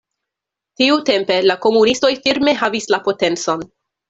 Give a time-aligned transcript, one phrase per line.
[0.81, 3.67] Tiutempe la komunistoj firme havis la potencon.